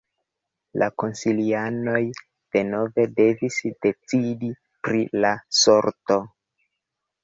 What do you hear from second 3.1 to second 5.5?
devis decidi pri la